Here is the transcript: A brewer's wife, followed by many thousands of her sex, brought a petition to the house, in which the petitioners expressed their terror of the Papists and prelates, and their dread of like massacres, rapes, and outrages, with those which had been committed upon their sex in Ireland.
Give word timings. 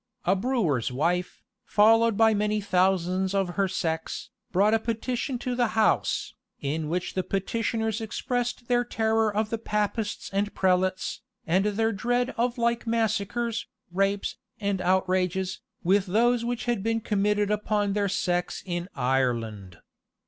A 0.25 0.35
brewer's 0.35 0.91
wife, 0.91 1.43
followed 1.63 2.17
by 2.17 2.33
many 2.33 2.59
thousands 2.59 3.35
of 3.35 3.49
her 3.49 3.67
sex, 3.67 4.31
brought 4.51 4.73
a 4.73 4.79
petition 4.79 5.37
to 5.37 5.53
the 5.53 5.67
house, 5.77 6.33
in 6.59 6.89
which 6.89 7.13
the 7.13 7.21
petitioners 7.21 8.01
expressed 8.01 8.67
their 8.67 8.83
terror 8.83 9.31
of 9.31 9.51
the 9.51 9.59
Papists 9.59 10.31
and 10.33 10.55
prelates, 10.55 11.21
and 11.45 11.65
their 11.65 11.91
dread 11.91 12.31
of 12.35 12.57
like 12.57 12.87
massacres, 12.87 13.67
rapes, 13.91 14.37
and 14.59 14.81
outrages, 14.81 15.59
with 15.83 16.07
those 16.07 16.43
which 16.43 16.65
had 16.65 16.81
been 16.81 17.01
committed 17.01 17.51
upon 17.51 17.93
their 17.93 18.09
sex 18.09 18.63
in 18.65 18.89
Ireland. 18.95 19.77